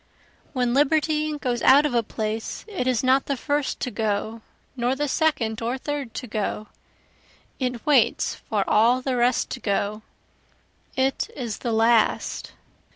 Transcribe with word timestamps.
When 0.53 0.73
liberty 0.73 1.37
goes 1.37 1.61
out 1.61 1.85
of 1.85 1.93
a 1.93 2.01
place 2.01 2.65
it 2.67 2.87
is 2.87 3.03
not 3.03 3.27
the 3.27 3.37
first 3.37 3.79
to 3.81 3.91
go, 3.91 4.41
nor 4.75 4.95
the 4.95 5.07
second 5.07 5.61
or 5.61 5.77
third 5.77 6.15
to 6.15 6.25
go, 6.25 6.69
It 7.59 7.85
waits 7.85 8.33
for 8.33 8.67
all 8.67 9.03
the 9.03 9.15
rest 9.15 9.51
to 9.51 9.59
go, 9.59 10.01
it 10.95 11.29
is 11.35 11.59
the 11.59 11.71
last. 11.71 12.53